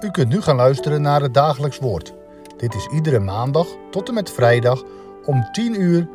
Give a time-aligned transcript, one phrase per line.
[0.00, 2.14] U kunt nu gaan luisteren naar het dagelijks woord.
[2.56, 4.82] Dit is iedere maandag tot en met vrijdag
[5.24, 6.08] om 10 uur,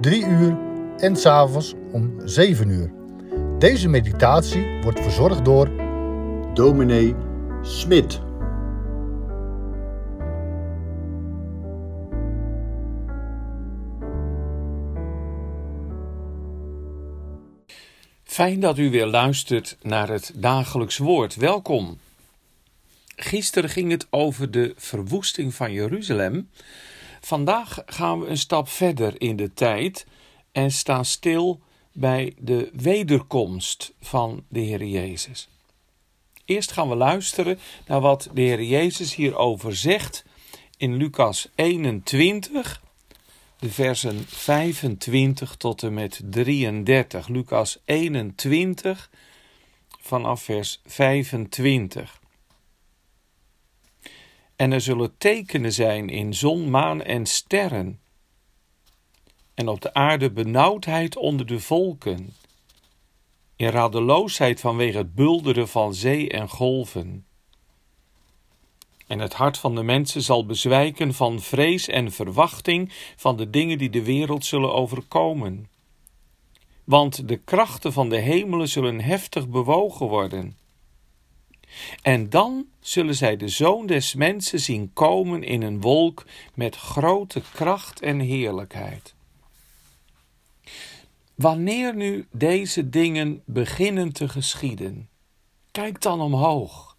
[0.00, 0.58] 3 uur
[0.96, 2.92] en s'avonds om 7 uur.
[3.58, 5.70] Deze meditatie wordt verzorgd door
[6.54, 7.14] dominee
[7.62, 8.20] Smit.
[18.24, 21.36] Fijn dat u weer luistert naar het dagelijks woord.
[21.36, 21.98] Welkom.
[23.16, 26.50] Gisteren ging het over de verwoesting van Jeruzalem.
[27.20, 30.06] Vandaag gaan we een stap verder in de tijd
[30.52, 31.60] en staan stil
[31.92, 35.48] bij de wederkomst van de Heer Jezus.
[36.44, 40.24] Eerst gaan we luisteren naar wat de Heer Jezus hierover zegt
[40.76, 42.82] in Lucas 21,
[43.58, 47.28] de versen 25 tot en met 33.
[47.28, 49.10] Lucas 21
[50.00, 52.20] vanaf vers 25.
[54.56, 58.00] En er zullen tekenen zijn in zon, maan en sterren.
[59.54, 62.34] En op de aarde benauwdheid onder de volken.
[63.56, 67.26] In radeloosheid vanwege het bulderen van zee en golven.
[69.06, 73.78] En het hart van de mensen zal bezwijken van vrees en verwachting van de dingen
[73.78, 75.70] die de wereld zullen overkomen.
[76.84, 80.56] Want de krachten van de hemelen zullen heftig bewogen worden.
[82.02, 87.42] En dan zullen zij de zoon des mensen zien komen in een wolk met grote
[87.52, 89.14] kracht en heerlijkheid.
[91.34, 95.08] Wanneer nu deze dingen beginnen te geschieden,
[95.70, 96.96] kijk dan omhoog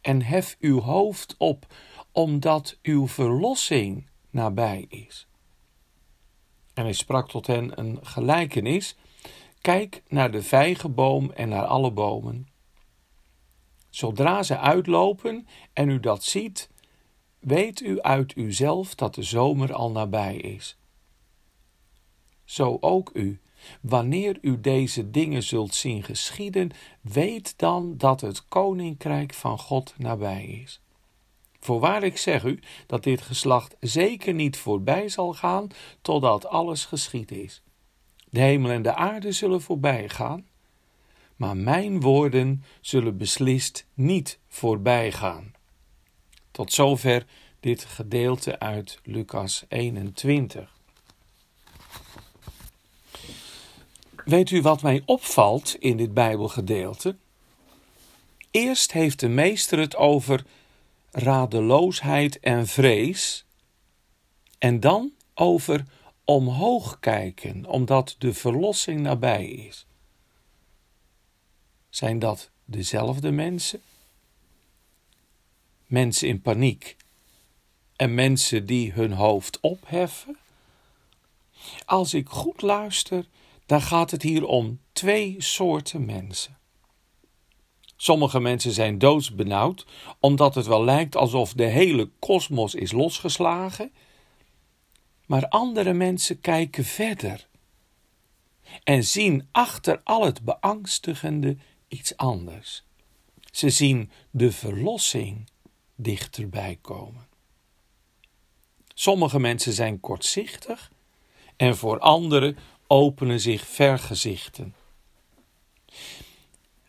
[0.00, 1.66] en hef uw hoofd op,
[2.12, 5.26] omdat uw verlossing nabij is.
[6.74, 8.96] En hij sprak tot hen een gelijkenis:
[9.60, 12.48] Kijk naar de vijgenboom en naar alle bomen.
[13.94, 16.70] Zodra ze uitlopen en u dat ziet,
[17.38, 20.78] weet u uit uzelf dat de zomer al nabij is.
[22.44, 23.40] Zo ook u.
[23.80, 26.70] Wanneer u deze dingen zult zien geschieden,
[27.00, 30.80] weet dan dat het koninkrijk van God nabij is.
[31.60, 35.68] Voorwaar ik zeg u dat dit geslacht zeker niet voorbij zal gaan
[36.02, 37.62] totdat alles geschied is.
[38.30, 40.46] De hemel en de aarde zullen voorbij gaan,
[41.36, 45.52] maar mijn woorden zullen beslist niet voorbij gaan.
[46.50, 47.26] Tot zover
[47.60, 50.72] dit gedeelte uit Lucas 21.
[54.24, 57.16] Weet u wat mij opvalt in dit Bijbelgedeelte?
[58.50, 60.44] Eerst heeft de meester het over
[61.10, 63.44] radeloosheid en vrees,
[64.58, 65.84] en dan over
[66.24, 69.86] omhoog kijken, omdat de verlossing nabij is.
[71.94, 73.80] Zijn dat dezelfde mensen?
[75.86, 76.96] Mensen in paniek
[77.96, 80.36] en mensen die hun hoofd opheffen?
[81.84, 83.26] Als ik goed luister,
[83.66, 86.58] dan gaat het hier om twee soorten mensen.
[87.96, 89.86] Sommige mensen zijn doodsbenauwd,
[90.20, 93.92] omdat het wel lijkt alsof de hele kosmos is losgeslagen.
[95.26, 97.46] Maar andere mensen kijken verder
[98.84, 101.56] en zien achter al het beangstigende
[101.88, 102.84] iets anders.
[103.50, 105.48] Ze zien de verlossing
[105.94, 107.26] dichterbij komen.
[108.94, 110.90] Sommige mensen zijn kortzichtig
[111.56, 112.56] en voor anderen
[112.86, 114.74] openen zich vergezichten.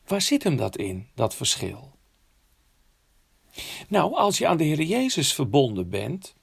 [0.05, 1.93] Waar zit hem dat in, dat verschil?
[3.87, 6.35] Nou, als je aan de Heer Jezus verbonden bent,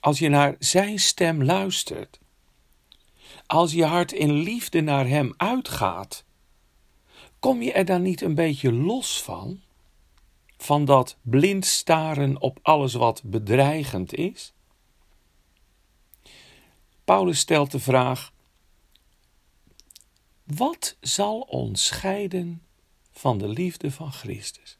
[0.00, 2.18] als je naar Zijn stem luistert,
[3.46, 6.24] als je hart in liefde naar Hem uitgaat,
[7.40, 9.60] kom je er dan niet een beetje los van?
[10.56, 14.52] Van dat blind staren op alles wat bedreigend is?
[17.04, 18.32] Paulus stelt de vraag:
[20.44, 22.62] wat zal ons scheiden
[23.12, 24.78] van de liefde van Christus?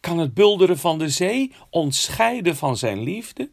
[0.00, 3.50] Kan het bulderen van de zee ons scheiden van zijn liefde?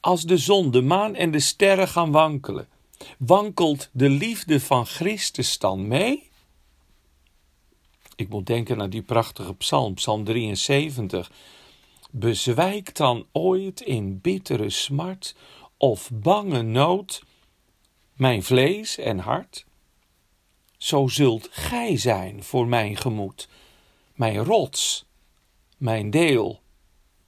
[0.00, 2.68] Als de zon, de maan en de sterren gaan wankelen,
[3.18, 6.30] wankelt de liefde van Christus dan mee?
[8.16, 11.30] Ik moet denken aan die prachtige psalm, psalm 73.
[12.10, 15.34] Bezwijk dan ooit in bittere smart
[15.76, 17.22] of bange nood
[18.14, 19.64] mijn vlees en hart?
[20.76, 23.48] Zo zult gij zijn voor mijn gemoed,
[24.14, 25.04] mijn rots,
[25.76, 26.60] mijn deel,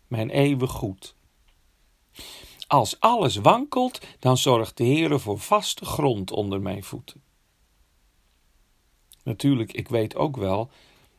[0.07, 1.15] mijn eeuwig goed.
[2.67, 7.26] Als alles wankelt, dan zorgt de Heere voor vaste grond onder mijn voeten.
[9.27, 10.71] Natuurlijk, ik weet ook wel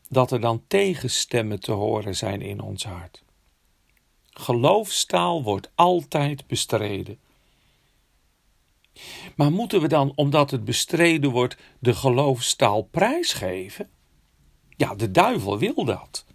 [0.10, 3.24] dat er dan tegenstemmen te horen zijn in ons hart.
[4.30, 7.20] Geloofstaal wordt altijd bestreden.
[9.36, 13.90] Maar moeten we dan, omdat het bestreden wordt, de geloofstaal prijsgeven?
[14.76, 16.26] Ja, de duivel wil dat.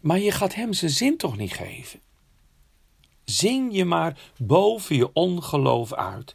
[0.00, 2.00] Maar je gaat hem zijn zin toch niet geven?
[3.24, 6.34] Zing je maar boven je ongeloof uit.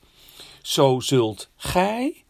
[0.61, 2.25] Zo zult gij,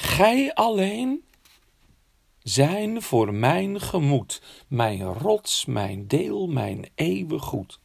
[0.00, 1.24] gij alleen,
[2.42, 7.80] zijn voor mijn gemoed, mijn rots, mijn deel, mijn eeuwig goed.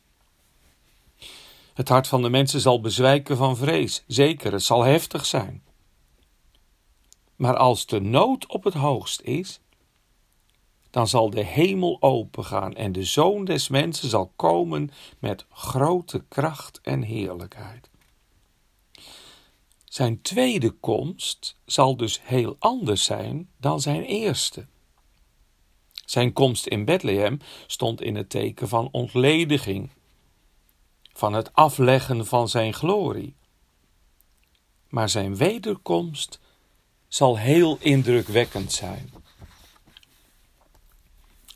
[1.74, 5.64] Het hart van de mensen zal bezwijken van vrees, zeker, het zal heftig zijn.
[7.36, 9.60] Maar als de nood op het hoogst is,
[10.90, 16.82] dan zal de hemel opengaan en de zoon des mensen zal komen met grote kracht
[16.82, 17.90] en heerlijkheid.
[19.94, 24.66] Zijn tweede komst zal dus heel anders zijn dan zijn eerste.
[26.06, 29.90] Zijn komst in Bethlehem stond in het teken van ontlediging,
[31.14, 33.36] van het afleggen van zijn glorie.
[34.90, 36.40] Maar zijn wederkomst
[37.08, 39.14] zal heel indrukwekkend zijn.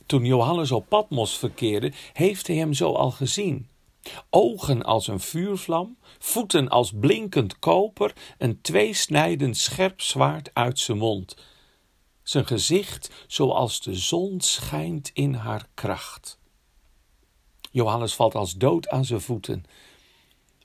[0.05, 3.69] Toen Johannes op Patmos verkeerde, heeft hij hem zo al gezien.
[4.29, 11.35] Ogen als een vuurvlam, voeten als blinkend koper, een tweesnijdend scherp zwaard uit zijn mond.
[12.23, 16.39] Zijn gezicht zoals de zon schijnt in haar kracht.
[17.71, 19.65] Johannes valt als dood aan zijn voeten.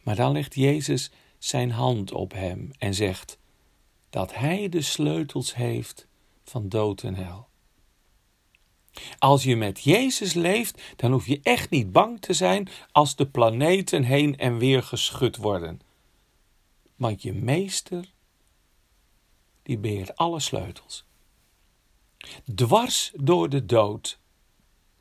[0.02, 3.38] Maar dan legt Jezus zijn hand op hem en zegt
[4.10, 6.06] dat hij de sleutels heeft
[6.44, 7.48] van dood en hel.
[9.18, 13.26] Als je met Jezus leeft, dan hoef je echt niet bang te zijn als de
[13.26, 15.80] planeten heen en weer geschud worden.
[16.96, 18.12] Want je meester,
[19.62, 21.04] die beheert alle sleutels.
[22.54, 24.20] Dwars door de dood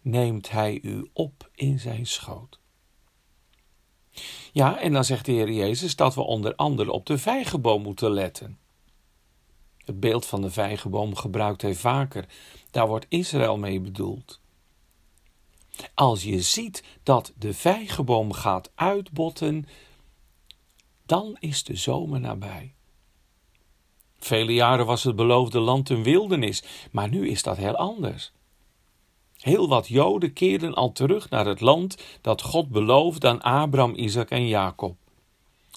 [0.01, 2.59] neemt hij u op in zijn schoot.
[4.51, 8.11] Ja, en dan zegt de Heer Jezus dat we onder andere op de vijgenboom moeten
[8.11, 8.59] letten.
[9.91, 12.25] Het beeld van de vijgenboom gebruikt hij vaker.
[12.71, 14.39] Daar wordt Israël mee bedoeld.
[15.93, 19.67] Als je ziet dat de vijgenboom gaat uitbotten,
[21.05, 22.73] dan is de zomer nabij.
[24.19, 28.31] Vele jaren was het beloofde land een wildernis, maar nu is dat heel anders.
[29.37, 34.29] Heel wat Joden keerden al terug naar het land dat God beloofde aan Abraham, Isaac
[34.29, 34.95] en Jacob.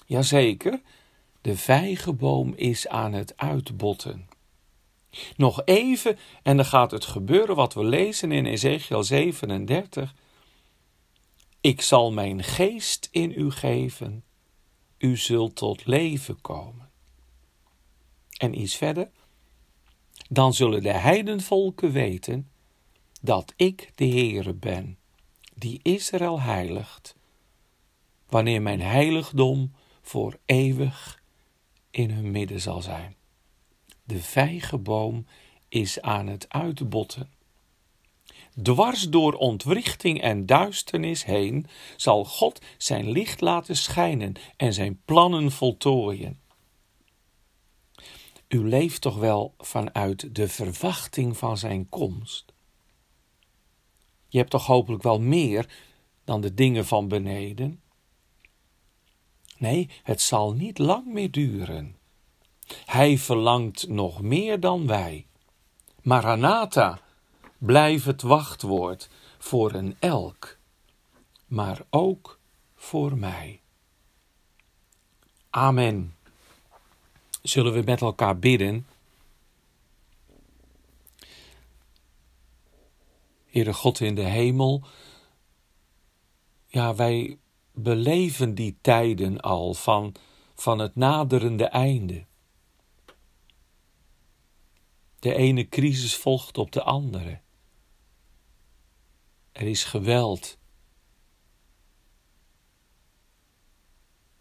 [0.05, 0.81] Jazeker,
[1.45, 4.29] de vijgenboom is aan het uitbotten.
[5.35, 10.15] Nog even en dan gaat het gebeuren wat we lezen in Ezekiel 37.
[11.61, 14.23] Ik zal mijn geest in u geven,
[14.97, 16.89] u zult tot leven komen.
[18.37, 19.09] En iets verder.
[20.29, 22.49] Dan zullen de heidenvolken weten
[23.21, 24.97] dat ik de Heere ben,
[25.55, 27.15] die Israël heiligt,
[28.29, 31.23] wanneer mijn heiligdom voor eeuwig
[31.95, 33.15] in hun midden zal zijn.
[34.03, 35.25] De vijgenboom
[35.69, 37.29] is aan het uitbotten.
[38.61, 41.65] Dwars door ontwrichting en duisternis heen
[41.95, 46.39] zal God zijn licht laten schijnen en zijn plannen voltooien.
[48.47, 52.53] U leeft toch wel vanuit de verwachting van zijn komst.
[54.27, 55.69] Je hebt toch hopelijk wel meer
[56.23, 57.81] dan de dingen van beneden?
[59.57, 61.97] Nee, het zal niet lang meer duren.
[62.85, 65.25] Hij verlangt nog meer dan wij.
[66.01, 66.99] Maranatha,
[67.57, 70.57] blijf het wachtwoord voor een elk,
[71.45, 72.39] maar ook
[72.75, 73.61] voor mij.
[75.49, 76.15] Amen.
[77.41, 78.87] Zullen we met elkaar bidden?
[83.45, 84.83] Heere God in de hemel,
[86.67, 87.37] ja, wij
[87.75, 90.15] beleven die tijden al van,
[90.55, 92.25] van het naderende einde.
[95.19, 97.41] De ene crisis volgt op de andere.
[99.51, 100.57] Er is geweld.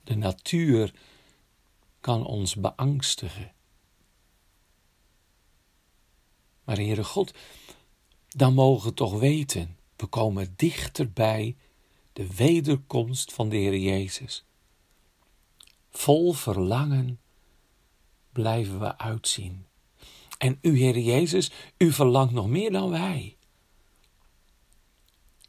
[0.02, 0.94] De natuur
[2.00, 3.52] kan ons beangstigen.
[6.64, 7.34] Maar Heere God,
[8.28, 11.56] dan mogen we toch weten, we komen dichterbij
[12.14, 14.44] de wederkomst van de Heer Jezus.
[15.90, 17.20] Vol verlangen
[18.32, 19.66] blijven we uitzien.
[20.38, 23.36] En u, Heer Jezus, u verlangt nog meer dan wij.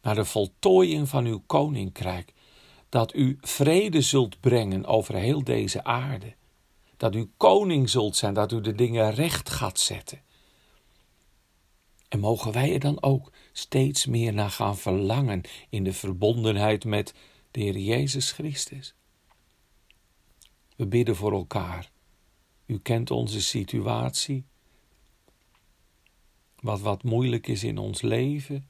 [0.02, 2.34] Naar de voltooiing van uw koninkrijk,
[2.90, 6.36] dat u vrede zult brengen over heel deze aarde.
[6.98, 10.22] Dat u koning zult zijn, dat u de dingen recht gaat zetten.
[12.08, 17.14] En mogen wij er dan ook steeds meer naar gaan verlangen in de verbondenheid met
[17.52, 18.94] de Heer Jezus Christus.
[20.76, 21.92] We bidden voor elkaar.
[22.66, 24.44] U kent onze situatie.
[26.60, 28.68] Wat wat moeilijk is in ons leven.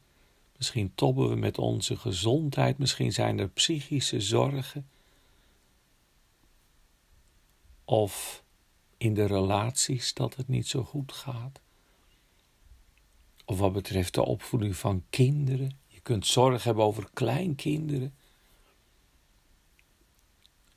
[0.57, 2.77] Misschien tobben we met onze gezondheid.
[2.77, 4.87] Misschien zijn er psychische zorgen.
[7.85, 8.43] Of
[8.97, 11.59] in de relaties dat het niet zo goed gaat.
[13.45, 15.79] Of wat betreft de opvoeding van kinderen.
[15.87, 18.15] Je kunt zorg hebben over kleinkinderen.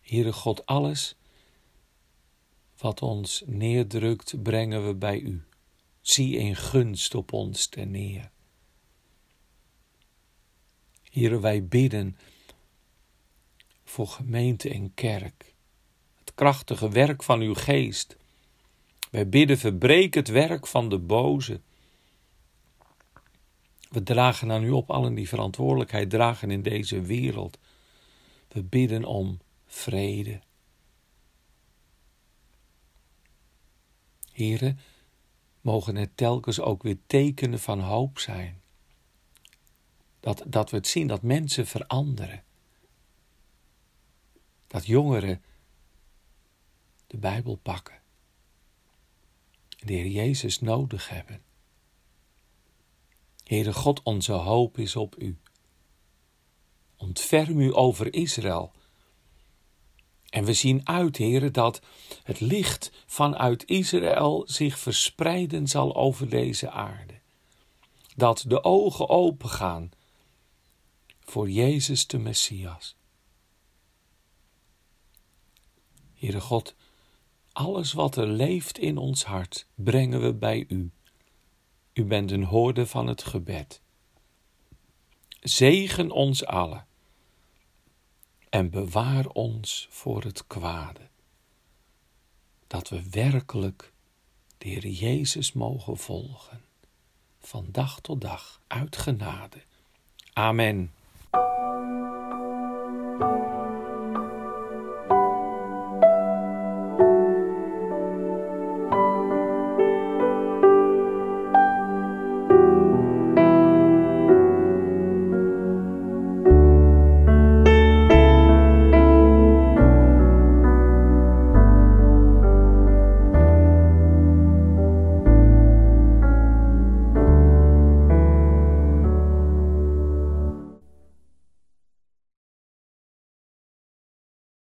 [0.00, 1.16] Heere God, alles
[2.78, 5.42] wat ons neerdrukt, brengen we bij U.
[6.00, 8.30] Zie in gunst op ons ten neer.
[11.10, 12.16] Heere, wij bidden
[13.84, 15.54] voor gemeente en kerk.
[16.18, 18.16] Het krachtige werk van uw geest.
[19.10, 21.60] Wij bidden, verbreek het werk van de boze.
[23.88, 27.58] We dragen aan u op allen die verantwoordelijkheid dragen in deze wereld.
[28.48, 30.40] We bidden om vrede.
[34.32, 34.78] Heren,
[35.60, 38.60] mogen het telkens ook weer tekenen van hoop zijn.
[40.20, 42.42] Dat, dat we het zien dat mensen veranderen.
[44.66, 45.42] Dat jongeren
[47.06, 48.00] de Bijbel pakken.
[49.68, 51.42] De Heer Jezus nodig hebben.
[53.48, 55.38] Heere God, onze hoop is op U.
[56.96, 58.72] Ontferm U over Israël
[60.30, 61.80] en we zien uit, heren, dat
[62.22, 67.20] het licht vanuit Israël zich verspreiden zal over deze aarde.
[68.16, 69.90] Dat de ogen opengaan
[71.20, 72.96] voor Jezus de Messias.
[76.14, 76.74] Heere God,
[77.52, 80.92] alles wat er leeft in ons hart, brengen we bij U.
[81.98, 83.80] U bent een hoorde van het gebed.
[85.40, 86.86] Zegen ons allen
[88.48, 91.08] en bewaar ons voor het kwade.
[92.66, 93.92] Dat we werkelijk
[94.58, 96.64] de Heer Jezus mogen volgen,
[97.40, 99.62] van dag tot dag uit genade.
[100.32, 100.92] Amen.